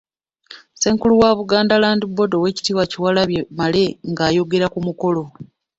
[0.73, 5.23] Ssenkulu wa Buganda Land Board Owekitiibwa Kyewalabye Male ng'ayogera ku mukolo.